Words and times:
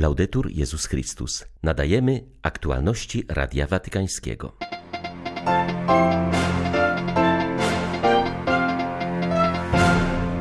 Laudetur 0.00 0.50
Jezus 0.50 0.86
Chrystus. 0.86 1.44
Nadajemy 1.62 2.24
aktualności 2.42 3.24
Radia 3.28 3.66
Watykańskiego. 3.66 4.56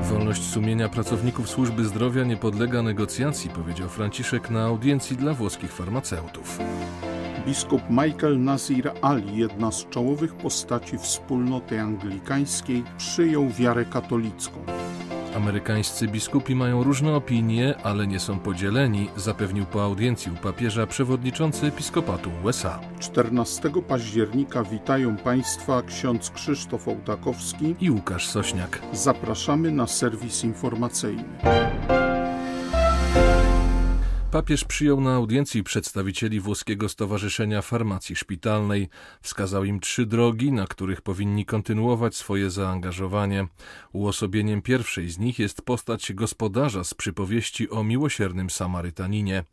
Wolność 0.04 0.44
sumienia 0.44 0.90
pracowników 0.90 1.50
służby 1.50 1.86
zdrowia 1.86 2.24
nie 2.24 2.38
podlega 2.38 2.82
negocjacji, 2.82 3.50
powiedział 3.50 3.90
Franciszek 3.90 4.50
na 4.50 4.64
audiencji 4.64 5.18
dla 5.18 5.34
włoskich 5.34 5.74
farmaceutów. 5.74 6.60
Biskup 7.46 7.82
Michael 7.90 8.44
Nazir 8.44 8.92
Ali, 9.02 9.38
jedna 9.38 9.72
z 9.72 9.90
czołowych 9.90 10.36
postaci 10.36 10.98
wspólnoty 10.98 11.80
anglikańskiej, 11.80 12.84
przyjął 12.98 13.50
wiarę 13.50 13.86
katolicką. 13.86 14.66
Amerykańscy 15.36 16.08
biskupi 16.08 16.56
mają 16.56 16.84
różne 16.84 17.16
opinie, 17.16 17.76
ale 17.84 18.08
nie 18.08 18.20
są 18.20 18.40
podzieleni, 18.40 19.10
zapewnił 19.16 19.66
po 19.66 19.84
audiencji 19.84 20.32
u 20.32 20.36
papieża 20.36 20.88
przewodniczący 20.88 21.66
episkopatu 21.66 22.32
USA. 22.44 22.80
14 23.00 23.70
października 23.88 24.64
witają 24.64 25.18
Państwa 25.18 25.82
ksiądz 25.82 26.30
Krzysztof 26.30 26.88
Ołtakowski 26.88 27.76
i 27.82 27.92
Łukasz 27.92 28.28
Sośniak. 28.28 28.82
Zapraszamy 28.94 29.72
na 29.72 29.88
serwis 29.88 30.44
informacyjny. 30.44 31.24
Papież 34.32 34.66
przyjął 34.66 35.02
na 35.02 35.14
audiencji 35.16 35.64
przedstawicieli 35.64 36.40
Włoskiego 36.40 36.90
Stowarzyszenia 36.90 37.62
Farmacji 37.62 38.16
Szpitalnej. 38.16 38.90
Wskazał 39.22 39.64
im 39.64 39.80
trzy 39.80 40.06
drogi, 40.06 40.52
na 40.52 40.68
których 40.68 41.02
powinni 41.02 41.46
kontynuować 41.46 42.16
swoje 42.16 42.50
zaangażowanie. 42.50 43.48
Uosobieniem 43.94 44.62
pierwszej 44.62 45.10
z 45.10 45.20
nich 45.20 45.40
jest 45.40 45.62
postać 45.62 46.14
gospodarza 46.14 46.84
z 46.84 46.94
przypowieści 46.94 47.70
o 47.70 47.84
miłosiernym 47.84 48.50
Samarytaninie. 48.50 49.44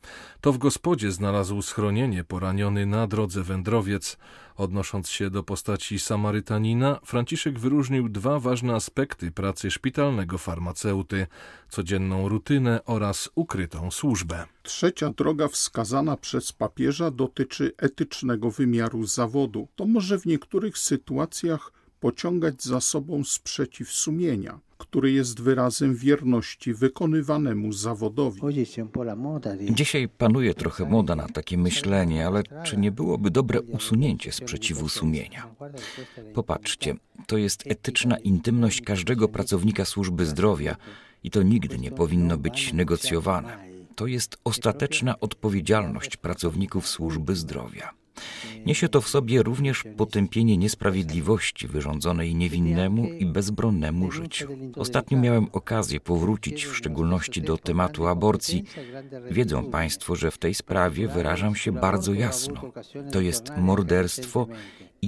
To 0.41 0.53
w 0.53 0.59
gospodzie 0.59 1.13
znalazł 1.13 1.63
schronienie 1.63 2.25
poraniony 2.25 2.87
na 2.87 3.07
drodze 3.07 3.43
wędrowiec. 3.43 4.19
Odnosząc 4.57 5.09
się 5.09 5.31
do 5.31 5.43
postaci 5.43 5.99
Samarytanina, 5.99 7.01
Franciszek 7.05 7.59
wyróżnił 7.59 8.09
dwa 8.09 8.41
ważne 8.41 8.75
aspekty 8.75 9.31
pracy 9.31 9.71
szpitalnego 9.71 10.39
farmaceuty: 10.39 11.27
codzienną 11.69 12.29
rutynę 12.29 12.85
oraz 12.85 13.31
ukrytą 13.35 13.91
służbę. 13.91 14.47
Trzecia 14.63 15.11
droga 15.11 15.49
wskazana 15.49 16.17
przez 16.17 16.53
papieża 16.53 17.11
dotyczy 17.11 17.73
etycznego 17.79 18.51
wymiaru 18.51 19.07
zawodu. 19.07 19.69
To 19.77 19.87
może 19.87 20.19
w 20.19 20.27
niektórych 20.27 20.79
sytuacjach 20.79 21.73
pociągać 22.01 22.63
za 22.63 22.81
sobą 22.81 23.25
sprzeciw 23.25 23.93
sumienia, 23.93 24.61
który 24.79 25.13
jest 25.13 25.41
wyrazem 25.41 25.95
wierności 25.95 26.75
wykonywanemu 26.75 27.73
zawodowi. 27.73 28.41
Dzisiaj 29.71 30.09
panuje 30.09 30.55
trochę 30.55 30.85
moda 30.85 31.17
na 31.17 31.29
takie 31.29 31.59
myślenie, 31.59 32.27
ale 32.27 32.43
czy 32.65 32.77
nie 32.77 32.93
byłoby 32.93 33.31
dobre 33.31 33.63
usunięcie 33.63 34.33
sprzeciwu 34.33 34.89
sumienia? 34.89 35.47
Popatrzcie, 36.35 36.95
to 37.27 37.37
jest 37.37 37.67
etyczna 37.67 38.19
intymność 38.19 38.81
każdego 38.81 39.29
pracownika 39.29 39.85
służby 39.85 40.27
zdrowia 40.27 40.77
i 41.25 41.31
to 41.31 41.43
nigdy 41.43 41.79
nie 41.79 41.91
powinno 41.91 42.39
być 42.39 42.73
negocjowane. 42.73 43.59
To 43.97 44.07
jest 44.07 44.37
ostateczna 44.45 45.21
odpowiedzialność 45.21 46.17
pracowników 46.17 46.89
służby 46.89 47.37
zdrowia. 47.37 47.91
Niesie 48.67 48.89
to 48.89 49.01
w 49.01 49.09
sobie 49.09 49.43
również 49.43 49.85
potępienie 49.97 50.57
niesprawiedliwości 50.57 51.69
wyrządzonej 51.69 52.35
niewinnemu 52.35 53.05
i 53.05 53.27
bezbronnemu 53.27 54.11
życiu. 54.11 54.49
Ostatnio 54.77 55.19
miałem 55.19 55.47
okazję 55.53 56.01
powrócić 56.01 56.67
w 56.67 56.77
szczególności 56.77 57.43
do 57.43 57.59
tematu 57.59 58.07
aborcji. 58.07 58.65
Wiedzą 59.31 59.71
Państwo, 59.71 60.17
że 60.17 60.31
w 60.31 60.39
tej 60.39 60.55
sprawie 60.55 61.09
wyrażam 61.09 61.55
się 61.57 61.73
bardzo 61.73 62.15
jasno. 62.15 62.73
To 63.13 63.21
jest 63.21 63.53
morderstwo 63.57 64.47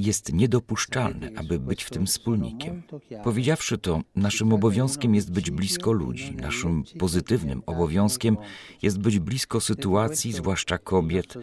jest 0.05 0.33
niedopuszczalne, 0.33 1.31
aby 1.37 1.59
być 1.59 1.85
w 1.85 1.91
tym 1.91 2.07
wspólnikiem. 2.07 2.83
Powiedziawszy 3.25 3.79
to, 3.79 4.01
naszym 4.17 4.53
obowiązkiem 4.53 5.15
jest 5.15 5.31
być 5.31 5.51
blisko 5.51 5.93
ludzi, 5.93 6.37
naszym 6.37 6.85
pozytywnym 6.99 7.63
obowiązkiem 7.67 8.37
jest 8.83 8.99
być 8.99 9.19
blisko 9.19 9.61
sytuacji, 9.61 10.33
zwłaszcza 10.33 10.79
kobiet, 10.79 11.35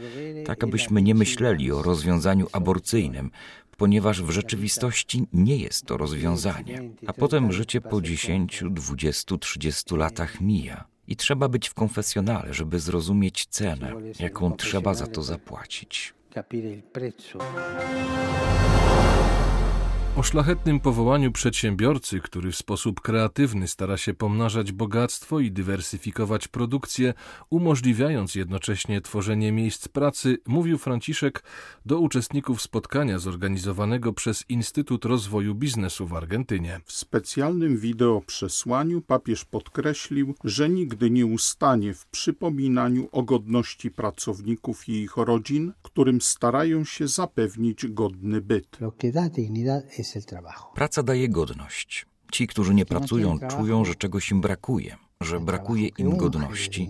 tak 0.45 0.63
abyśmy 0.63 1.01
nie 1.01 1.15
myśleli 1.15 1.71
o 1.71 1.81
rozwiązaniu 1.81 2.47
aborcyjnym, 2.51 3.31
ponieważ 3.77 4.21
w 4.21 4.29
rzeczywistości 4.29 5.27
nie 5.33 5.57
jest 5.57 5.85
to 5.85 5.97
rozwiązanie. 5.97 6.89
A 7.07 7.13
potem 7.13 7.51
życie 7.51 7.81
po 7.81 8.01
10, 8.01 8.63
20, 8.71 9.37
30 9.37 9.95
latach 9.95 10.41
mija. 10.41 10.83
I 11.07 11.15
trzeba 11.15 11.49
być 11.49 11.69
w 11.69 11.73
konfesjonale, 11.73 12.53
żeby 12.53 12.79
zrozumieć 12.79 13.45
cenę, 13.45 13.93
jaką 14.19 14.51
trzeba 14.51 14.93
za 14.93 15.07
to 15.07 15.23
zapłacić 15.23 16.13
capire 16.35 16.67
il 16.67 16.83
prezzo. 16.83 17.37
O 20.17 20.23
szlachetnym 20.23 20.79
powołaniu 20.79 21.31
przedsiębiorcy, 21.31 22.19
który 22.19 22.51
w 22.51 22.55
sposób 22.55 23.01
kreatywny 23.01 23.67
stara 23.67 23.97
się 23.97 24.13
pomnażać 24.13 24.71
bogactwo 24.71 25.39
i 25.39 25.51
dywersyfikować 25.51 26.47
produkcję, 26.47 27.13
umożliwiając 27.49 28.35
jednocześnie 28.35 29.01
tworzenie 29.01 29.51
miejsc 29.51 29.87
pracy, 29.87 30.37
mówił 30.47 30.77
Franciszek 30.77 31.43
do 31.85 31.99
uczestników 31.99 32.61
spotkania 32.61 33.19
zorganizowanego 33.19 34.13
przez 34.13 34.43
Instytut 34.49 35.05
Rozwoju 35.05 35.55
Biznesu 35.55 36.07
w 36.07 36.13
Argentynie. 36.13 36.79
W 36.85 36.91
specjalnym 36.91 37.77
wideo 37.77 38.21
przesłaniu 38.21 39.01
papież 39.01 39.45
podkreślił, 39.45 40.35
że 40.43 40.69
nigdy 40.69 41.09
nie 41.09 41.25
ustanie 41.25 41.93
w 41.93 42.05
przypominaniu 42.05 43.09
o 43.11 43.23
godności 43.23 43.91
pracowników 43.91 44.89
i 44.89 44.91
ich 44.91 45.17
rodzin, 45.17 45.73
którym 45.81 46.21
starają 46.21 46.85
się 46.85 47.07
zapewnić 47.07 47.87
godny 47.87 48.41
byt. 48.41 48.77
Praca 50.73 51.03
daje 51.03 51.29
godność. 51.29 52.05
Ci, 52.31 52.47
którzy 52.47 52.73
nie 52.73 52.85
pracują, 52.85 53.39
czują, 53.39 53.85
że 53.85 53.95
czegoś 53.95 54.31
im 54.31 54.41
brakuje, 54.41 54.97
że 55.21 55.39
brakuje 55.39 55.87
im 55.87 56.17
godności, 56.17 56.89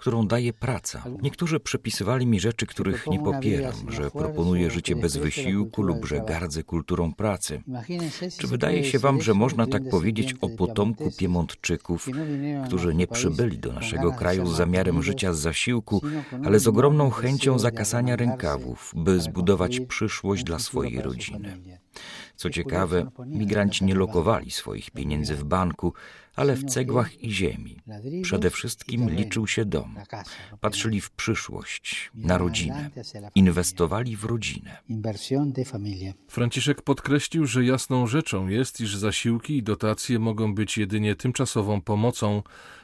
którą 0.00 0.26
daje 0.26 0.52
praca. 0.52 1.04
Niektórzy 1.22 1.60
przepisywali 1.60 2.26
mi 2.26 2.40
rzeczy, 2.40 2.66
których 2.66 3.06
nie 3.06 3.18
popieram, 3.18 3.74
że 3.88 4.10
proponuję 4.10 4.70
życie 4.70 4.96
bez 4.96 5.16
wysiłku 5.16 5.82
lub 5.82 6.04
że 6.04 6.20
gardzę 6.20 6.62
kulturą 6.62 7.12
pracy. 7.14 7.62
Czy 8.38 8.46
wydaje 8.46 8.84
się 8.84 8.98
wam, 8.98 9.22
że 9.22 9.34
można 9.34 9.66
tak 9.66 9.88
powiedzieć 9.90 10.34
o 10.40 10.48
potomku 10.48 11.10
Piemontczyków, 11.18 12.08
którzy 12.66 12.94
nie 12.94 13.06
przybyli 13.06 13.58
do 13.58 13.72
naszego 13.72 14.12
kraju 14.12 14.46
z 14.46 14.56
zamiarem 14.56 15.02
życia 15.02 15.32
z 15.32 15.38
zasiłku, 15.38 16.02
ale 16.44 16.58
z 16.58 16.68
ogromną 16.68 17.10
chęcią 17.10 17.58
zakasania 17.58 18.16
rękawów, 18.16 18.92
by 18.96 19.20
zbudować 19.20 19.80
przyszłość 19.80 20.44
dla 20.44 20.58
swojej 20.58 21.02
rodziny? 21.02 21.58
Co 22.36 22.50
ciekawe, 22.50 23.10
migranci 23.26 23.84
nie 23.84 23.94
lokowali 23.94 24.50
swoich 24.50 24.90
pieniędzy 24.90 25.34
w 25.34 25.44
banku, 25.44 25.92
ale 26.40 26.56
w 26.56 26.64
cegłach 26.64 27.22
i 27.22 27.30
ziemi. 27.30 27.76
Przede 28.22 28.50
wszystkim 28.50 29.10
liczył 29.10 29.46
się 29.46 29.64
dom. 29.64 29.96
Patrzyli 30.60 31.00
w 31.00 31.10
przyszłość, 31.10 32.10
na 32.14 32.38
rodzinę. 32.38 32.90
Inwestowali 33.34 34.16
w 34.16 34.24
rodzinę. 34.24 34.76
Franciszek 36.28 36.82
podkreślił, 36.82 37.46
że 37.46 37.64
jasną 37.64 38.06
rzeczą 38.06 38.48
jest, 38.48 38.80
iż 38.80 38.96
zasiłki 38.96 39.56
i 39.56 39.62
dotacje 39.62 40.18
mogą 40.18 40.54
być 40.54 40.78
jedynie 40.78 41.16
tymczasową 41.16 41.80
pomocą, 41.80 42.42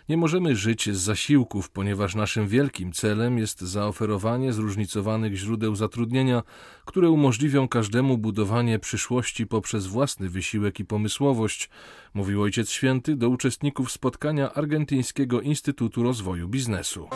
nie 0.08 0.16
możemy 0.16 0.56
żyć 0.56 0.90
z 0.90 0.96
zasiłków, 0.96 1.70
ponieważ 1.70 2.14
naszym 2.14 2.48
wielkim 2.48 2.92
celem 2.92 3.38
jest 3.38 3.60
zaoferowanie 3.60 4.52
zróżnicowanych 4.52 5.36
źródeł 5.36 5.76
zatrudnienia, 5.76 6.42
które 6.84 7.10
umożliwią 7.10 7.68
każdemu 7.68 8.18
budowanie 8.18 8.78
przyszłości 8.78 9.46
poprzez 9.46 9.86
własny 9.86 10.28
wysiłek 10.28 10.80
i 10.80 10.84
pomysłowość, 10.84 11.70
mówił 12.14 12.42
Ojciec 12.42 12.70
Święty 12.70 13.16
do 13.16 13.28
uczestników 13.28 13.92
spotkania 13.92 14.54
Argentyńskiego 14.54 15.40
Instytutu 15.40 16.02
Rozwoju 16.02 16.48
Biznesu. 16.48 17.08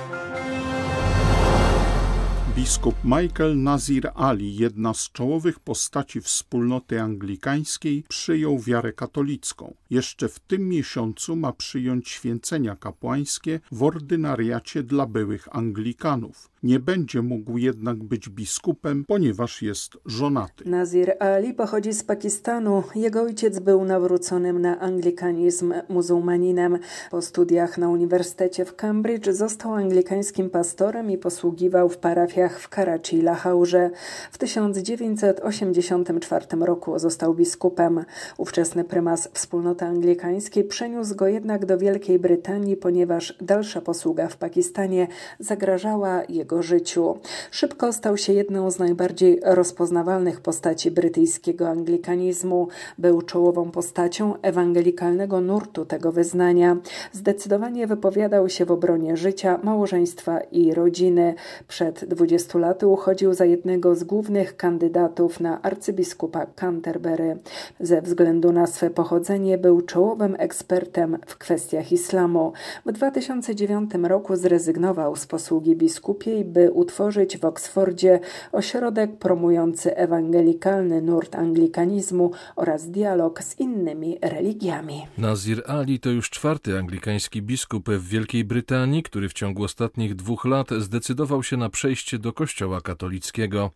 Biskup 2.56 2.94
Michael 3.04 3.62
Nazir 3.62 4.10
Ali, 4.14 4.56
jedna 4.56 4.94
z 4.94 5.12
czołowych 5.12 5.60
postaci 5.60 6.20
wspólnoty 6.20 7.00
anglikańskiej, 7.00 8.04
przyjął 8.08 8.58
wiarę 8.58 8.92
katolicką. 8.92 9.74
Jeszcze 9.90 10.28
w 10.28 10.38
tym 10.38 10.68
miesiącu 10.68 11.36
ma 11.36 11.52
przyjąć 11.52 12.08
święcenia 12.08 12.76
kapłańskie 12.76 13.60
w 13.72 13.82
ordynariacie 13.82 14.82
dla 14.82 15.06
byłych 15.06 15.56
Anglikanów. 15.56 16.50
Nie 16.62 16.80
będzie 16.80 17.22
mógł 17.22 17.58
jednak 17.58 18.04
być 18.04 18.28
biskupem, 18.28 19.04
ponieważ 19.08 19.62
jest 19.62 19.98
żonaty. 20.06 20.70
Nazir 20.70 21.12
Ali 21.20 21.54
pochodzi 21.54 21.92
z 21.92 22.04
Pakistanu. 22.04 22.82
Jego 22.94 23.22
ojciec 23.22 23.58
był 23.58 23.84
nawróconym 23.84 24.60
na 24.62 24.80
anglikanizm 24.80 25.74
muzułmaninem. 25.88 26.78
Po 27.10 27.22
studiach 27.22 27.78
na 27.78 27.88
Uniwersytecie 27.88 28.64
w 28.64 28.76
Cambridge 28.76 29.30
został 29.30 29.74
anglikańskim 29.74 30.50
pastorem 30.50 31.10
i 31.10 31.18
posługiwał 31.18 31.88
w 31.88 31.98
parafiach 31.98 32.39
parachiach 32.40 32.60
w 32.60 32.68
Karachi 32.68 33.16
i 33.16 33.22
Lahaurze. 33.22 33.90
W 34.32 34.38
1984 34.38 36.46
roku 36.60 36.98
został 36.98 37.34
biskupem. 37.34 38.04
Ówczesny 38.38 38.84
prymas 38.84 39.28
wspólnoty 39.32 39.84
anglikańskiej 39.84 40.64
przeniósł 40.64 41.16
go 41.16 41.28
jednak 41.28 41.66
do 41.66 41.78
Wielkiej 41.78 42.18
Brytanii, 42.18 42.76
ponieważ 42.76 43.36
dalsza 43.40 43.80
posługa 43.80 44.28
w 44.28 44.36
Pakistanie 44.36 45.06
zagrażała 45.38 46.22
jego 46.28 46.62
życiu. 46.62 47.18
Szybko 47.50 47.92
stał 47.92 48.16
się 48.16 48.32
jedną 48.32 48.70
z 48.70 48.78
najbardziej 48.78 49.40
rozpoznawalnych 49.44 50.40
postaci 50.40 50.90
brytyjskiego 50.90 51.68
anglikanizmu. 51.68 52.68
Był 52.98 53.22
czołową 53.22 53.70
postacią 53.70 54.34
ewangelikalnego 54.42 55.40
nurtu 55.40 55.84
tego 55.84 56.12
wyznania. 56.12 56.76
Zdecydowanie 57.12 57.86
wypowiadał 57.86 58.48
się 58.48 58.64
w 58.64 58.70
obronie 58.70 59.16
życia, 59.16 59.60
małżeństwa 59.62 60.40
i 60.40 60.74
rodziny. 60.74 61.34
Przed 61.68 62.04
20 62.04 62.29
laty 62.54 62.86
uchodził 62.86 63.34
za 63.34 63.44
jednego 63.44 63.94
z 63.94 64.04
głównych 64.04 64.56
kandydatów 64.56 65.40
na 65.40 65.62
arcybiskupa 65.62 66.46
Canterbury. 66.46 67.36
Ze 67.80 68.02
względu 68.02 68.52
na 68.52 68.66
swe 68.66 68.90
pochodzenie 68.90 69.58
był 69.58 69.82
czołowym 69.82 70.36
ekspertem 70.38 71.18
w 71.26 71.38
kwestiach 71.38 71.92
islamu. 71.92 72.52
W 72.86 72.92
2009 72.92 73.90
roku 74.02 74.36
zrezygnował 74.36 75.16
z 75.16 75.26
posługi 75.26 75.76
biskupiej, 75.76 76.44
by 76.44 76.72
utworzyć 76.72 77.38
w 77.38 77.44
Oksfordzie 77.44 78.20
ośrodek 78.52 79.16
promujący 79.16 79.96
ewangelikalny 79.96 81.02
nurt 81.02 81.34
anglikanizmu 81.34 82.30
oraz 82.56 82.90
dialog 82.90 83.42
z 83.42 83.60
innymi 83.60 84.18
religiami. 84.22 85.06
Nazir 85.18 85.62
Ali 85.66 86.00
to 86.00 86.10
już 86.10 86.30
czwarty 86.30 86.78
anglikański 86.78 87.42
biskup 87.42 87.90
w 87.90 88.08
Wielkiej 88.08 88.44
Brytanii, 88.44 89.02
który 89.02 89.28
w 89.28 89.32
ciągu 89.32 89.64
ostatnich 89.64 90.14
dwóch 90.14 90.44
lat 90.44 90.68
zdecydował 90.78 91.42
się 91.42 91.56
na 91.56 91.68
przejście 91.68 92.18
do 92.20 92.32
kościoła 92.32 92.80
katolickiego. 92.80 93.70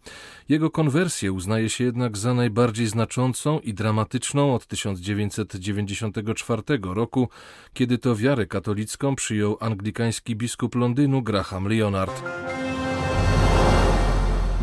Jego 0.48 0.70
konwersję 0.70 1.32
uznaje 1.32 1.68
się 1.68 1.84
jednak 1.84 2.16
za 2.16 2.34
najbardziej 2.34 2.86
znaczącą 2.86 3.60
i 3.60 3.74
dramatyczną 3.74 4.54
od 4.54 4.66
1994 4.66 6.62
roku, 6.82 7.28
kiedy 7.72 7.98
to 7.98 8.16
wiarę 8.16 8.46
katolicką 8.46 9.16
przyjął 9.16 9.56
anglikański 9.60 10.36
biskup 10.36 10.74
Londynu 10.74 11.22
Graham 11.22 11.68
Leonard. 11.68 12.22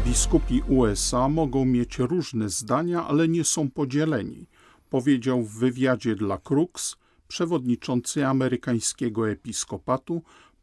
Biskupi 0.06 0.62
USA 0.68 1.30
mogą 1.30 1.66
mieć 1.66 1.98
różne 2.00 2.50
zdania, 2.50 3.08
ale 3.08 3.28
nie 3.28 3.44
są 3.44 3.72
podzieleni, 3.72 4.48
powiedział 4.90 5.44
w 5.44 5.60
wywiadzie 5.60 6.16
dla 6.16 6.38
Crux 6.38 6.96
przewodniczący 7.28 8.28
amerykańskiego 8.28 9.30
episkopatu 9.30 10.22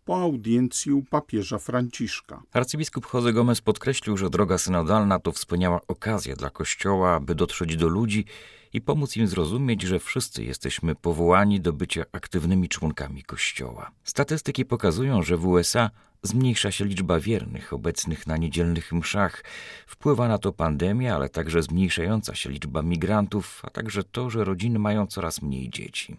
po 0.09 0.17
audiencji 0.17 0.93
u 0.93 1.03
papieża 1.03 1.59
Franciszka. 1.59 2.43
Arcybiskup 2.53 3.07
Jose 3.15 3.33
Gomez 3.33 3.61
podkreślił, 3.61 4.17
że 4.17 4.31
droga 4.31 4.59
synodalna 4.59 5.19
to 5.19 5.33
wspaniała 5.33 5.81
okazja 5.89 6.37
dla 6.37 6.51
Kościoła, 6.51 7.15
aby 7.15 7.35
dotrzeć 7.35 7.77
do 7.77 7.89
ludzi 7.89 8.25
i 8.73 8.81
pomóc 8.81 9.17
im 9.17 9.29
zrozumieć, 9.29 9.83
że 9.83 9.99
wszyscy 9.99 10.45
jesteśmy 10.45 10.95
powołani 10.95 11.61
do 11.61 11.73
bycia 11.73 12.05
aktywnymi 12.13 12.69
członkami 12.69 13.23
Kościoła. 13.23 13.91
Statystyki 14.05 14.65
pokazują, 14.65 15.23
że 15.23 15.37
w 15.37 15.47
USA 15.47 15.91
Zmniejsza 16.23 16.71
się 16.71 16.85
liczba 16.85 17.21
wiernych 17.21 17.73
obecnych 17.73 18.27
na 18.27 18.37
niedzielnych 18.37 18.93
mszach. 18.93 19.45
Wpływa 19.87 20.29
na 20.29 20.39
to 20.39 20.53
pandemia, 20.53 21.15
ale 21.15 21.29
także 21.29 21.63
zmniejszająca 21.63 22.35
się 22.35 22.51
liczba 22.51 22.83
migrantów, 22.83 23.63
a 23.65 23.71
także 23.71 24.05
to, 24.05 24.31
że 24.31 24.45
rodziny 24.45 24.79
mają 24.79 25.07
coraz 25.07 25.43
mniej 25.43 25.71
dzieci. 25.71 26.17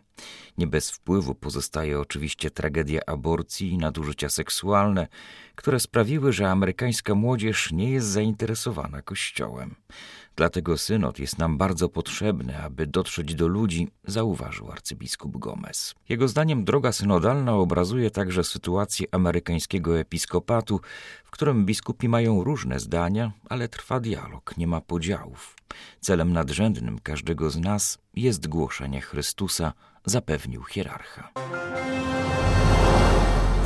Nie 0.58 0.68
bez 0.68 0.92
wpływu 0.92 1.36
pozostaje 1.36 2.00
oczywiście 2.00 2.52
tragedia 2.52 3.02
aborcji 3.08 3.72
i 3.72 3.78
nadużycia 3.78 4.30
seksualne, 4.30 5.08
które 5.56 5.80
sprawiły, 5.80 6.34
że 6.34 6.50
amerykańska 6.50 7.16
młodzież 7.16 7.72
nie 7.72 7.92
jest 7.92 8.08
zainteresowana 8.08 9.02
Kościołem. 9.02 9.76
Dlatego 10.36 10.78
synod 10.78 11.20
jest 11.20 11.38
nam 11.38 11.58
bardzo 11.58 11.90
potrzebny, 11.90 12.58
aby 12.58 12.88
dotrzeć 12.88 13.36
do 13.36 13.48
ludzi, 13.48 13.88
zauważył 14.08 14.72
arcybiskup 14.72 15.38
Gomez. 15.38 15.96
Jego 16.10 16.28
zdaniem 16.28 16.66
droga 16.66 16.92
synodalna 16.92 17.56
obrazuje 17.56 18.12
także 18.12 18.44
sytuację 18.44 19.08
amerykańskiego 19.12 19.89
episkopatu, 19.98 20.82
w 21.24 21.32
którym 21.32 21.66
biskupi 21.66 22.10
mają 22.10 22.44
różne 22.44 22.80
zdania, 22.80 23.32
ale 23.50 23.68
trwa 23.68 24.00
dialog, 24.00 24.58
nie 24.58 24.68
ma 24.68 24.82
podziałów. 24.82 25.56
Celem 26.02 26.34
nadrzędnym 26.34 27.00
każdego 27.00 27.50
z 27.50 27.58
nas 27.58 27.98
jest 28.16 28.48
głoszenie 28.48 29.02
Chrystusa, 29.02 29.74
zapewnił 30.06 30.64
hierarcha. 30.64 31.32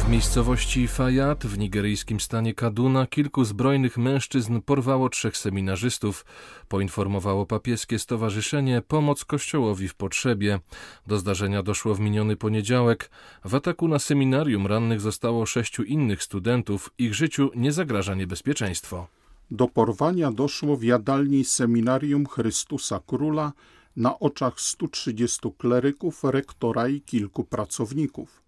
W 0.04 0.10
miejscowości 0.10 0.88
Fayat 0.88 1.46
w 1.46 1.58
nigeryjskim 1.58 2.20
stanie 2.20 2.54
Kaduna 2.54 3.08
kilku 3.08 3.46
zbrojnych 3.46 3.98
mężczyzn 3.98 4.62
porwało 4.62 5.10
trzech 5.10 5.38
seminarzystów, 5.38 6.26
poinformowało 6.68 7.46
papieskie 7.46 8.00
stowarzyszenie 8.00 8.82
Pomoc 8.82 9.26
Kościołowi 9.26 9.88
w 9.88 9.96
Potrzebie. 9.96 10.60
Do 11.08 11.18
zdarzenia 11.18 11.64
doszło 11.64 11.96
w 11.96 12.00
miniony 12.00 12.36
poniedziałek. 12.36 13.12
W 13.46 13.56
ataku 13.56 13.88
na 13.88 14.00
seminarium 14.00 14.68
rannych 14.68 15.02
zostało 15.02 15.46
sześciu 15.46 15.84
innych 15.84 16.24
studentów. 16.24 16.90
Ich 16.98 17.14
życiu 17.14 17.52
nie 17.56 17.72
zagraża 17.72 18.16
niebezpieczeństwo. 18.16 19.08
Do 19.52 19.68
porwania 19.68 20.32
doszło 20.32 20.78
w 20.78 20.84
jadalni 20.84 21.46
seminarium 21.46 22.26
Chrystusa 22.26 23.00
Króla 23.08 23.52
na 23.96 24.20
oczach 24.20 24.62
130 24.62 25.40
kleryków, 25.58 26.24
rektora 26.24 26.88
i 26.88 27.02
kilku 27.02 27.44
pracowników. 27.44 28.43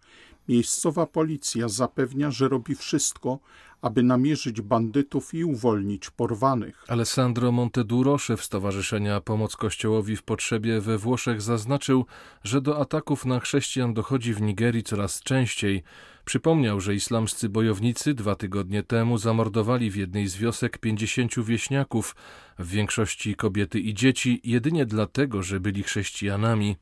Miejscowa 0.47 1.05
policja 1.05 1.69
zapewnia, 1.69 2.31
że 2.31 2.49
robi 2.49 2.75
wszystko, 2.75 3.39
aby 3.81 4.03
namierzyć 4.03 4.61
bandytów 4.61 5.33
i 5.33 5.43
uwolnić 5.43 6.09
porwanych. 6.09 6.83
Alessandro 6.87 7.51
Monteduro, 7.51 8.17
szef 8.17 8.43
Stowarzyszenia 8.43 9.21
Pomoc 9.21 9.55
Kościołowi 9.55 10.15
w 10.15 10.23
Potrzebie 10.23 10.81
we 10.81 10.97
Włoszech, 10.97 11.41
zaznaczył, 11.41 12.05
że 12.43 12.61
do 12.61 12.79
ataków 12.79 13.25
na 13.25 13.39
chrześcijan 13.39 13.93
dochodzi 13.93 14.33
w 14.33 14.41
Nigerii 14.41 14.83
coraz 14.83 15.21
częściej. 15.21 15.83
Przypomniał, 16.25 16.79
że 16.79 16.93
islamscy 16.93 17.49
bojownicy 17.49 18.13
dwa 18.13 18.35
tygodnie 18.35 18.83
temu 18.83 19.17
zamordowali 19.17 19.91
w 19.91 19.95
jednej 19.95 20.27
z 20.27 20.37
wiosek 20.37 20.77
pięćdziesięciu 20.77 21.43
wieśniaków, 21.43 22.15
w 22.59 22.69
większości 22.69 23.35
kobiety 23.35 23.79
i 23.79 23.93
dzieci, 23.93 24.41
jedynie 24.43 24.85
dlatego, 24.85 25.43
że 25.43 25.59
byli 25.59 25.83
chrześcijanami. 25.83 26.75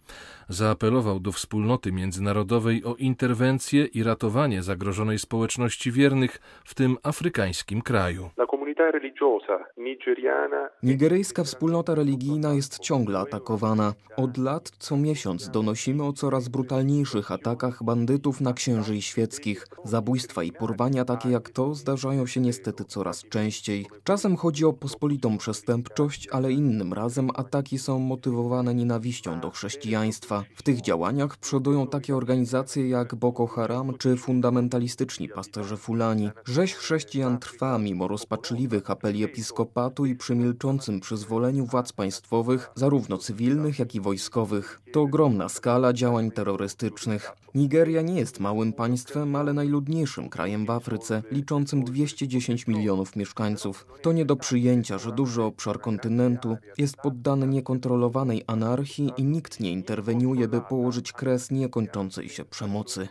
Zaapelował 0.49 1.19
do 1.19 1.31
wspólnoty 1.31 1.91
międzynarodowej 1.91 2.83
o 2.83 2.95
interwencję 2.95 3.85
i 3.85 4.03
ratowanie 4.03 4.63
zagrożonej 4.63 5.19
społeczności 5.19 5.91
wiernych 5.91 6.39
w 6.65 6.75
tym 6.75 6.97
afrykańskim 7.03 7.81
kraju. 7.81 8.29
Nigeryjska 10.83 11.43
wspólnota 11.43 11.95
religijna 11.95 12.53
jest 12.53 12.79
ciągle 12.79 13.19
atakowana. 13.19 13.93
Od 14.17 14.37
lat 14.37 14.69
co 14.69 14.97
miesiąc 14.97 15.49
donosimy 15.49 16.03
o 16.03 16.13
coraz 16.13 16.47
brutalniejszych 16.47 17.31
atakach 17.31 17.83
bandytów 17.83 18.41
na 18.41 18.53
księży 18.53 18.95
i 18.95 19.01
świeckich. 19.33 19.67
Zabójstwa 19.83 20.43
i 20.43 20.51
porwania 20.51 21.05
takie 21.05 21.29
jak 21.29 21.49
to 21.49 21.75
zdarzają 21.75 22.25
się 22.25 22.41
niestety 22.41 22.85
coraz 22.85 23.23
częściej. 23.29 23.85
Czasem 24.03 24.37
chodzi 24.37 24.65
o 24.65 24.73
pospolitą 24.73 25.37
przestępczość, 25.37 26.27
ale 26.31 26.51
innym 26.51 26.93
razem 26.93 27.29
ataki 27.35 27.79
są 27.79 27.99
motywowane 27.99 28.75
nienawiścią 28.75 29.39
do 29.39 29.49
chrześcijaństwa. 29.49 30.43
W 30.55 30.63
tych 30.63 30.81
działaniach 30.81 31.37
przodują 31.37 31.87
takie 31.87 32.15
organizacje 32.15 32.89
jak 32.89 33.15
Boko 33.15 33.47
Haram 33.47 33.97
czy 33.97 34.17
fundamentalistyczni 34.17 35.29
pasterze 35.29 35.77
Fulani. 35.77 36.29
Rzeź 36.45 36.73
chrześcijan 36.73 37.39
trwa 37.39 37.77
mimo 37.77 38.07
rozpaczliwych 38.07 38.89
apeli 38.89 39.23
episkopatu 39.23 40.05
i 40.05 40.15
przy 40.15 40.35
milczącym 40.35 40.99
przyzwoleniu 40.99 41.65
władz 41.65 41.93
państwowych, 41.93 42.69
zarówno 42.75 43.17
cywilnych, 43.17 43.79
jak 43.79 43.95
i 43.95 44.01
wojskowych. 44.01 44.81
To 44.93 45.01
ogromna 45.01 45.49
skala 45.49 45.93
działań 45.93 46.31
terrorystycznych. 46.31 47.31
Nigeria 47.55 48.01
nie 48.01 48.19
jest 48.19 48.39
małym 48.39 48.73
państwem, 48.73 49.35
ale 49.35 49.53
najludniejszym 49.53 50.29
krajem 50.29 50.65
w 50.65 50.69
Afryce, 50.69 51.21
liczącym 51.31 51.83
210 51.83 52.67
milionów 52.67 53.15
mieszkańców. 53.15 53.85
To 54.01 54.11
nie 54.11 54.25
do 54.25 54.35
przyjęcia, 54.35 54.97
że 54.97 55.11
duży 55.11 55.41
obszar 55.41 55.79
kontynentu 55.79 56.57
jest 56.77 56.97
poddany 57.03 57.47
niekontrolowanej 57.47 58.41
anarchii 58.47 59.11
i 59.17 59.23
nikt 59.23 59.59
nie 59.59 59.71
interweniuje, 59.71 60.47
by 60.47 60.61
położyć 60.69 61.11
kres 61.11 61.51
niekończącej 61.51 62.29
się 62.29 62.45
przemocy. 62.45 63.07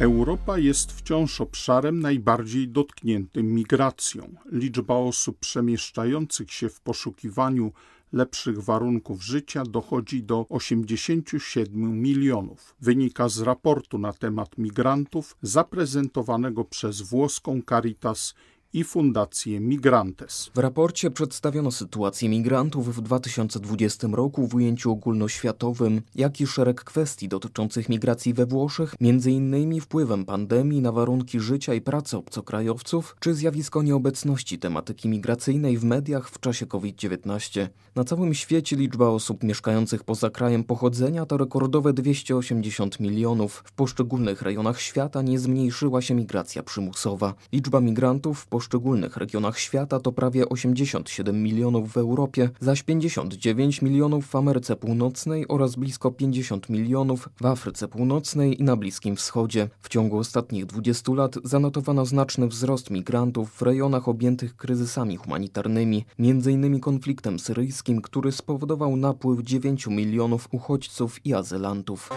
Europa 0.00 0.58
jest 0.58 0.92
wciąż 0.92 1.40
obszarem 1.40 2.00
najbardziej 2.00 2.68
dotkniętym 2.68 3.54
migracją. 3.54 4.34
Liczba 4.52 4.94
osób 4.94 5.38
przemieszczających 5.38 6.52
się 6.52 6.68
w 6.68 6.80
poszukiwaniu 6.80 7.72
lepszych 8.12 8.62
warunków 8.62 9.22
życia 9.22 9.62
dochodzi 9.64 10.22
do 10.22 10.46
87 10.48 12.02
milionów. 12.02 12.74
Wynika 12.80 13.28
z 13.28 13.40
raportu 13.40 13.98
na 13.98 14.12
temat 14.12 14.58
migrantów 14.58 15.36
zaprezentowanego 15.42 16.64
przez 16.64 17.00
włoską 17.02 17.60
Caritas 17.68 18.34
i 18.72 18.84
Fundację 18.84 19.60
Migrantes. 19.60 20.50
W 20.54 20.58
raporcie 20.58 21.10
przedstawiono 21.10 21.70
sytuację 21.70 22.28
migrantów 22.28 22.96
w 22.96 23.00
2020 23.00 24.08
roku 24.12 24.46
w 24.46 24.54
ujęciu 24.54 24.92
ogólnoświatowym, 24.92 26.02
jak 26.14 26.40
i 26.40 26.46
szereg 26.46 26.84
kwestii 26.84 27.28
dotyczących 27.28 27.88
migracji 27.88 28.34
we 28.34 28.46
Włoszech, 28.46 28.94
m.in. 29.00 29.80
wpływem 29.80 30.24
pandemii 30.24 30.80
na 30.80 30.92
warunki 30.92 31.40
życia 31.40 31.74
i 31.74 31.80
pracy 31.80 32.16
obcokrajowców, 32.16 33.16
czy 33.20 33.34
zjawisko 33.34 33.82
nieobecności 33.82 34.58
tematyki 34.58 35.08
migracyjnej 35.08 35.78
w 35.78 35.84
mediach 35.84 36.30
w 36.30 36.40
czasie 36.40 36.66
COVID-19. 36.66 37.68
Na 37.94 38.04
całym 38.04 38.34
świecie 38.34 38.76
liczba 38.76 39.08
osób 39.08 39.42
mieszkających 39.42 40.04
poza 40.04 40.30
krajem 40.30 40.64
pochodzenia 40.64 41.26
to 41.26 41.36
rekordowe 41.36 41.92
280 41.92 43.00
milionów. 43.00 43.62
W 43.66 43.72
poszczególnych 43.72 44.42
rejonach 44.42 44.80
świata 44.80 45.22
nie 45.22 45.38
zmniejszyła 45.38 46.02
się 46.02 46.14
migracja 46.14 46.62
przymusowa. 46.62 47.34
Liczba 47.52 47.80
migrantów 47.80 48.40
w 48.40 48.46
poszczególnych 48.60 49.16
regionach 49.16 49.58
świata 49.58 50.00
to 50.00 50.12
prawie 50.12 50.48
87 50.48 51.42
milionów 51.42 51.92
w 51.92 51.96
Europie, 51.96 52.50
zaś 52.60 52.82
59 52.82 53.82
milionów 53.82 54.26
w 54.26 54.36
Ameryce 54.36 54.76
Północnej 54.76 55.48
oraz 55.48 55.76
blisko 55.76 56.10
50 56.10 56.68
milionów 56.68 57.28
w 57.40 57.46
Afryce 57.46 57.88
Północnej 57.88 58.60
i 58.60 58.64
na 58.64 58.76
Bliskim 58.76 59.16
Wschodzie. 59.16 59.68
W 59.80 59.88
ciągu 59.88 60.18
ostatnich 60.18 60.66
20 60.66 61.12
lat 61.12 61.34
zanotowano 61.44 62.06
znaczny 62.06 62.48
wzrost 62.48 62.90
migrantów 62.90 63.50
w 63.50 63.62
rejonach 63.62 64.08
objętych 64.08 64.56
kryzysami 64.56 65.16
humanitarnymi, 65.16 66.04
m.in. 66.18 66.80
konfliktem 66.80 67.38
syryjskim, 67.38 68.02
który 68.02 68.32
spowodował 68.32 68.96
napływ 68.96 69.42
9 69.42 69.86
milionów 69.86 70.48
uchodźców 70.50 71.26
i 71.26 71.34
azylantów. 71.34 72.10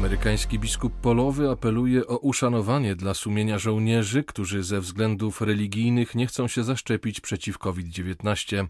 Amerykański 0.00 0.58
biskup 0.58 0.92
polowy 0.92 1.50
apeluje 1.50 2.06
o 2.06 2.18
uszanowanie 2.18 2.96
dla 2.96 3.14
sumienia 3.14 3.58
żołnierzy, 3.58 4.24
którzy 4.24 4.62
ze 4.62 4.80
względów 4.80 5.40
religijnych 5.40 6.14
nie 6.14 6.26
chcą 6.26 6.48
się 6.48 6.64
zaszczepić 6.64 7.20
przeciw 7.20 7.58
COVID-19. 7.58 8.66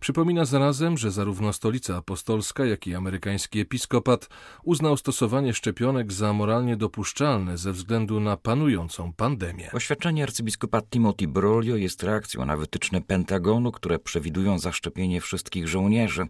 Przypomina 0.00 0.44
zarazem, 0.44 0.98
że 0.98 1.10
zarówno 1.10 1.52
Stolica 1.52 1.96
Apostolska, 1.96 2.64
jak 2.64 2.86
i 2.86 2.94
amerykański 2.94 3.60
episkopat 3.60 4.28
uznał 4.62 4.96
stosowanie 4.96 5.54
szczepionek 5.54 6.12
za 6.12 6.32
moralnie 6.32 6.76
dopuszczalne 6.76 7.58
ze 7.58 7.72
względu 7.72 8.20
na 8.20 8.36
panującą 8.36 9.12
pandemię. 9.12 9.70
Oświadczenie 9.72 10.22
arcybiskupa 10.22 10.82
Timothy 10.82 11.28
Brolio 11.28 11.76
jest 11.76 12.02
reakcją 12.02 12.44
na 12.44 12.56
wytyczne 12.56 13.00
Pentagonu, 13.00 13.72
które 13.72 13.98
przewidują 13.98 14.58
zaszczepienie 14.58 15.20
wszystkich 15.20 15.68
żołnierzy. 15.68 16.26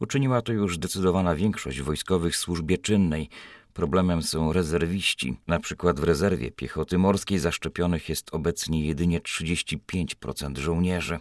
Uczyniła 0.00 0.42
to 0.42 0.52
już 0.52 0.76
zdecydowana 0.76 1.34
większość 1.34 1.82
wojskowych 1.82 2.36
służbie 2.36 2.78
czynnej. 2.78 3.30
Problemem 3.78 4.22
są 4.22 4.52
rezerwiści. 4.52 5.36
Na 5.46 5.60
przykład 5.60 6.00
w 6.00 6.04
rezerwie 6.04 6.50
piechoty 6.50 6.98
morskiej 6.98 7.38
zaszczepionych 7.38 8.08
jest 8.08 8.34
obecnie 8.34 8.86
jedynie 8.86 9.20
35% 9.20 10.58
żołnierzy. 10.58 11.18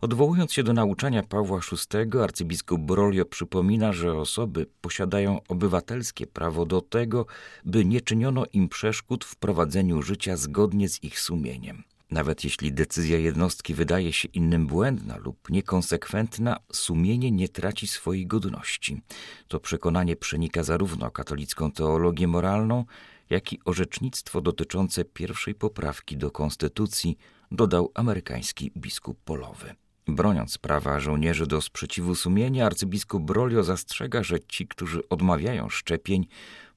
Odwołując 0.00 0.52
się 0.52 0.62
do 0.62 0.72
nauczania 0.72 1.22
Pawła 1.22 1.60
VI, 1.60 2.18
arcybiskup 2.18 2.80
Brolio 2.80 3.24
przypomina, 3.24 3.92
że 3.92 4.14
osoby 4.14 4.66
posiadają 4.80 5.40
obywatelskie 5.48 6.26
prawo 6.26 6.66
do 6.66 6.80
tego, 6.80 7.26
by 7.64 7.84
nie 7.84 8.00
czyniono 8.00 8.44
im 8.52 8.68
przeszkód 8.68 9.24
w 9.24 9.36
prowadzeniu 9.36 10.02
życia 10.02 10.36
zgodnie 10.36 10.88
z 10.88 11.04
ich 11.04 11.20
sumieniem. 11.20 11.82
Nawet 12.12 12.44
jeśli 12.44 12.72
decyzja 12.72 13.18
jednostki 13.18 13.74
wydaje 13.74 14.12
się 14.12 14.28
innym 14.28 14.66
błędna 14.66 15.16
lub 15.16 15.50
niekonsekwentna, 15.50 16.56
sumienie 16.72 17.30
nie 17.30 17.48
traci 17.48 17.86
swojej 17.86 18.26
godności. 18.26 19.02
To 19.48 19.60
przekonanie 19.60 20.16
przenika 20.16 20.62
zarówno 20.62 21.10
katolicką 21.10 21.72
teologię 21.72 22.28
moralną, 22.28 22.84
jak 23.30 23.52
i 23.52 23.60
orzecznictwo 23.64 24.40
dotyczące 24.40 25.04
pierwszej 25.04 25.54
poprawki 25.54 26.16
do 26.16 26.30
konstytucji, 26.30 27.18
dodał 27.50 27.90
amerykański 27.94 28.72
biskup 28.76 29.18
polowy. 29.24 29.74
Broniąc 30.08 30.58
prawa 30.58 31.00
żołnierzy 31.00 31.46
do 31.46 31.60
sprzeciwu 31.60 32.14
sumienia, 32.14 32.66
arcybiskup 32.66 33.22
Brolio 33.22 33.62
zastrzega, 33.62 34.22
że 34.22 34.40
ci, 34.40 34.68
którzy 34.68 35.08
odmawiają 35.08 35.68
szczepień, 35.68 36.26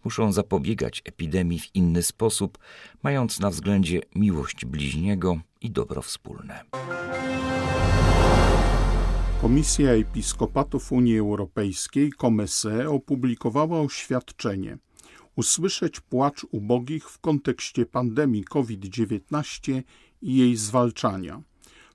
muszą 0.06 0.32
zapobiegać 0.32 1.02
epidemii 1.06 1.60
w 1.60 1.76
inny 1.76 2.04
sposób, 2.04 2.58
mając 3.04 3.40
na 3.40 3.50
względzie 3.50 4.02
miłość 4.16 4.66
bliźniego 4.66 5.40
i 5.62 5.72
dobro 5.72 6.02
wspólne. 6.02 6.64
Komisja 9.42 9.92
Episkopatów 9.92 10.92
Unii 10.92 11.20
Europejskiej, 11.20 12.12
Komese, 12.12 12.90
opublikowała 12.90 13.80
oświadczenie 13.82 14.78
Usłyszeć 15.36 16.00
płacz 16.00 16.46
ubogich 16.52 17.10
w 17.10 17.20
kontekście 17.20 17.86
pandemii 17.86 18.44
COVID-19 18.44 19.82
i 20.22 20.36
jej 20.36 20.56
zwalczania– 20.56 21.42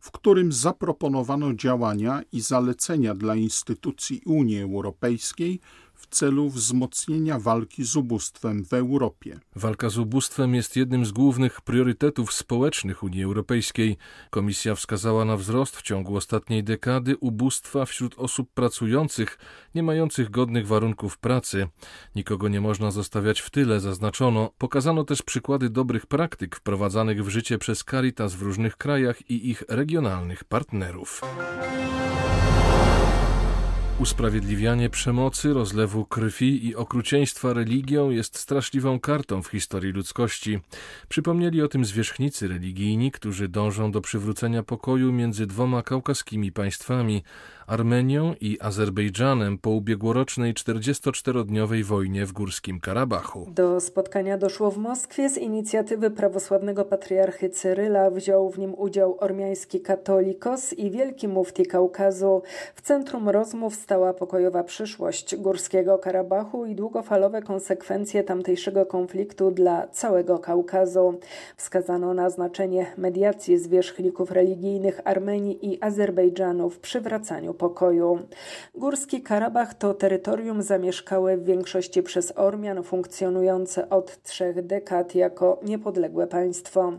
w 0.00 0.10
którym 0.10 0.52
zaproponowano 0.52 1.54
działania 1.54 2.22
i 2.32 2.40
zalecenia 2.40 3.14
dla 3.14 3.34
instytucji 3.34 4.22
Unii 4.26 4.62
Europejskiej 4.62 5.60
w 6.00 6.06
celu 6.06 6.50
wzmocnienia 6.50 7.38
walki 7.38 7.84
z 7.84 7.96
ubóstwem 7.96 8.64
w 8.64 8.72
Europie. 8.72 9.40
Walka 9.56 9.88
z 9.90 9.98
ubóstwem 9.98 10.54
jest 10.54 10.76
jednym 10.76 11.04
z 11.04 11.12
głównych 11.12 11.60
priorytetów 11.60 12.32
społecznych 12.32 13.02
Unii 13.02 13.24
Europejskiej. 13.24 13.96
Komisja 14.30 14.74
wskazała 14.74 15.24
na 15.24 15.36
wzrost 15.36 15.76
w 15.76 15.82
ciągu 15.82 16.16
ostatniej 16.16 16.64
dekady 16.64 17.16
ubóstwa 17.16 17.84
wśród 17.84 18.14
osób 18.18 18.50
pracujących, 18.54 19.38
nie 19.74 19.82
mających 19.82 20.30
godnych 20.30 20.66
warunków 20.66 21.18
pracy. 21.18 21.68
Nikogo 22.14 22.48
nie 22.48 22.60
można 22.60 22.90
zostawiać 22.90 23.40
w 23.40 23.50
tyle, 23.50 23.80
zaznaczono. 23.80 24.50
Pokazano 24.58 25.04
też 25.04 25.22
przykłady 25.22 25.70
dobrych 25.70 26.06
praktyk 26.06 26.56
wprowadzanych 26.56 27.24
w 27.24 27.28
życie 27.28 27.58
przez 27.58 27.84
Caritas 27.84 28.34
w 28.34 28.42
różnych 28.42 28.76
krajach 28.76 29.30
i 29.30 29.50
ich 29.50 29.62
regionalnych 29.68 30.44
partnerów. 30.44 31.20
Usprawiedliwianie 34.00 34.90
przemocy, 34.90 35.52
rozlewu 35.52 36.04
krwi 36.04 36.66
i 36.66 36.76
okrucieństwa 36.76 37.52
religią 37.52 38.10
jest 38.10 38.38
straszliwą 38.38 39.00
kartą 39.00 39.42
w 39.42 39.48
historii 39.48 39.92
ludzkości. 39.92 40.58
Przypomnieli 41.08 41.62
o 41.62 41.68
tym 41.68 41.84
zwierzchnicy 41.84 42.48
religijni, 42.48 43.10
którzy 43.10 43.48
dążą 43.48 43.92
do 43.92 44.00
przywrócenia 44.00 44.62
pokoju 44.62 45.12
między 45.12 45.46
dwoma 45.46 45.82
kaukaskimi 45.82 46.52
państwami, 46.52 47.22
Armenią 47.70 48.34
i 48.40 48.58
Azerbejdżanem 48.60 49.58
po 49.58 49.70
ubiegłorocznej 49.70 50.54
44-dniowej 50.54 51.84
wojnie 51.84 52.26
w 52.26 52.32
Górskim 52.32 52.80
Karabachu. 52.80 53.46
Do 53.54 53.80
spotkania 53.80 54.38
doszło 54.38 54.70
w 54.70 54.78
Moskwie 54.78 55.28
z 55.28 55.38
inicjatywy 55.38 56.10
prawosławnego 56.10 56.84
patriarchy 56.84 57.50
Cyryla. 57.50 58.10
Wziął 58.10 58.50
w 58.50 58.58
nim 58.58 58.74
udział 58.74 59.16
ormiański 59.20 59.80
katolikos 59.80 60.72
i 60.72 60.90
wielki 60.90 61.28
mufti 61.28 61.66
Kaukazu. 61.66 62.42
W 62.74 62.82
centrum 62.82 63.28
rozmów 63.28 63.74
stała 63.74 64.14
pokojowa 64.14 64.64
przyszłość 64.64 65.36
Górskiego 65.36 65.98
Karabachu 65.98 66.66
i 66.66 66.74
długofalowe 66.74 67.42
konsekwencje 67.42 68.24
tamtejszego 68.24 68.86
konfliktu 68.86 69.50
dla 69.50 69.88
całego 69.88 70.38
Kaukazu. 70.38 71.18
Wskazano 71.56 72.14
na 72.14 72.30
znaczenie 72.30 72.86
mediacji 72.96 73.58
zwierzchników 73.58 74.30
religijnych 74.30 75.00
Armenii 75.04 75.72
i 75.72 75.84
Azerbejdżanu 75.84 76.70
w 76.70 76.78
przywracaniu 76.78 77.54
pokoju. 77.60 78.18
Górski 78.74 79.22
Karabach 79.22 79.74
to 79.74 79.94
terytorium 79.94 80.62
zamieszkałe 80.62 81.36
w 81.36 81.44
większości 81.44 82.02
przez 82.02 82.32
Ormian, 82.36 82.82
funkcjonujące 82.82 83.88
od 83.90 84.22
trzech 84.22 84.66
dekad 84.66 85.14
jako 85.14 85.60
niepodległe 85.62 86.26
państwo. 86.26 86.92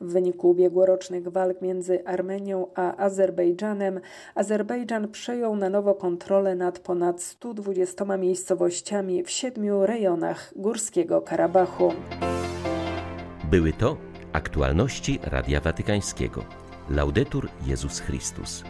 W 0.00 0.12
wyniku 0.12 0.50
ubiegłorocznych 0.50 1.28
walk 1.28 1.62
między 1.62 2.04
Armenią 2.04 2.66
a 2.74 2.96
Azerbejdżanem, 2.96 4.00
Azerbejdżan 4.34 5.08
przejął 5.08 5.56
na 5.56 5.70
nowo 5.70 5.94
kontrolę 5.94 6.54
nad 6.54 6.78
ponad 6.78 7.22
120 7.22 8.16
miejscowościami 8.16 9.24
w 9.24 9.30
siedmiu 9.30 9.86
rejonach 9.86 10.52
Górskiego 10.56 11.20
Karabachu. 11.20 11.92
Były 13.50 13.72
to 13.72 13.96
aktualności 14.32 15.20
Radia 15.22 15.60
Watykańskiego. 15.60 16.44
Laudetur 16.90 17.48
Jezus 17.66 18.00
Chrystus. 18.00 18.64